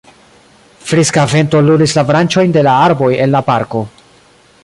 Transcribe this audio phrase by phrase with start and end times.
[0.91, 3.87] Friska vento lulis la branĉojn de la arboj en la parko.